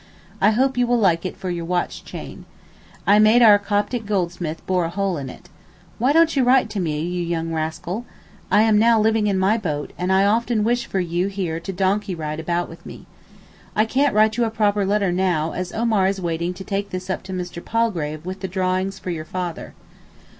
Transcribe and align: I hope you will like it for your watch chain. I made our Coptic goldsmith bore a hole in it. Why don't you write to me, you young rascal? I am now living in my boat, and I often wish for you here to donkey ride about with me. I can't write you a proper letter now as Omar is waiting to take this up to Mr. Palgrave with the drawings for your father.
I 0.41 0.49
hope 0.49 0.79
you 0.79 0.87
will 0.87 0.97
like 0.97 1.27
it 1.27 1.37
for 1.37 1.51
your 1.51 1.63
watch 1.65 2.03
chain. 2.03 2.45
I 3.05 3.19
made 3.19 3.43
our 3.43 3.59
Coptic 3.59 4.07
goldsmith 4.07 4.65
bore 4.65 4.85
a 4.85 4.89
hole 4.89 5.15
in 5.17 5.29
it. 5.29 5.47
Why 5.99 6.11
don't 6.11 6.35
you 6.35 6.43
write 6.43 6.71
to 6.71 6.79
me, 6.79 7.01
you 7.03 7.21
young 7.21 7.53
rascal? 7.53 8.07
I 8.49 8.63
am 8.63 8.79
now 8.79 8.99
living 8.99 9.27
in 9.27 9.37
my 9.37 9.59
boat, 9.59 9.93
and 9.99 10.11
I 10.11 10.25
often 10.25 10.63
wish 10.63 10.87
for 10.87 10.99
you 10.99 11.27
here 11.27 11.59
to 11.59 11.71
donkey 11.71 12.15
ride 12.15 12.39
about 12.39 12.67
with 12.67 12.83
me. 12.83 13.05
I 13.75 13.85
can't 13.85 14.15
write 14.15 14.37
you 14.37 14.43
a 14.45 14.49
proper 14.49 14.87
letter 14.87 15.11
now 15.11 15.51
as 15.51 15.71
Omar 15.71 16.07
is 16.07 16.19
waiting 16.19 16.55
to 16.55 16.63
take 16.63 16.89
this 16.89 17.07
up 17.07 17.21
to 17.25 17.31
Mr. 17.31 17.63
Palgrave 17.63 18.25
with 18.25 18.39
the 18.39 18.47
drawings 18.47 18.97
for 18.97 19.11
your 19.11 19.23
father. 19.25 19.75